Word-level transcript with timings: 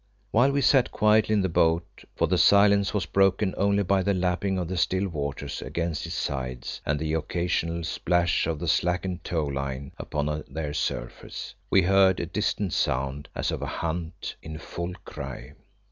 While 0.31 0.51
we 0.51 0.61
sat 0.61 0.89
quietly 0.89 1.33
in 1.33 1.41
the 1.43 1.47
boat 1.47 2.03
for 2.15 2.27
the 2.27 2.39
silence 2.39 2.91
was 2.91 3.05
broken 3.05 3.53
only 3.55 3.83
by 3.83 4.01
the 4.01 4.15
lapping 4.15 4.57
of 4.57 4.67
the 4.67 4.75
still 4.75 5.07
waters 5.07 5.61
against 5.61 6.07
its 6.07 6.15
sides 6.15 6.81
and 6.87 6.97
the 6.97 7.13
occasional 7.13 7.83
splash 7.83 8.47
of 8.47 8.57
the 8.57 8.67
slackened 8.67 9.23
tow 9.23 9.45
line 9.45 9.91
upon 9.99 10.43
their 10.49 10.73
surface 10.73 11.53
we 11.69 11.83
heard 11.83 12.19
a 12.19 12.25
distant 12.25 12.73
sound 12.73 13.29
as 13.35 13.51
of 13.51 13.61
a 13.61 13.67
hunt 13.67 14.37
in 14.41 14.57
full 14.57 14.93
cry. 15.05 15.53